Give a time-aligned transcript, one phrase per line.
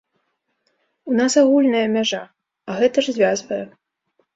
[1.11, 2.25] У нас агульная мяжа,
[2.69, 3.65] а гэта ж звязвае!